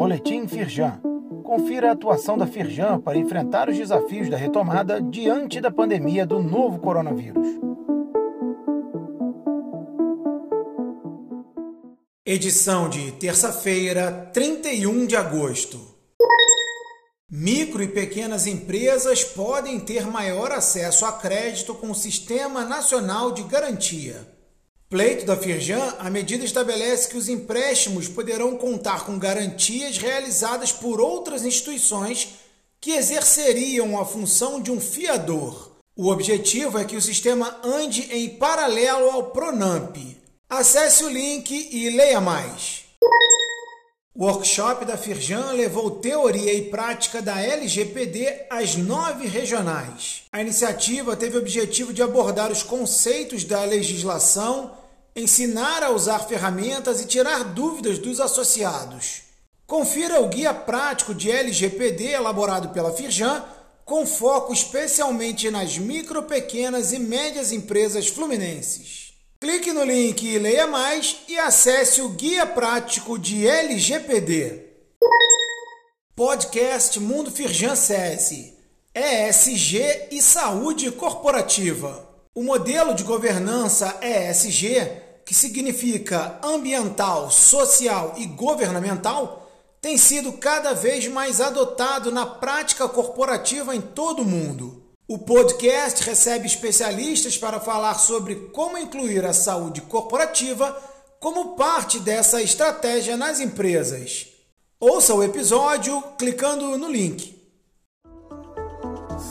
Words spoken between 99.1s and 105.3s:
a saúde corporativa como parte dessa estratégia nas empresas. Ouça o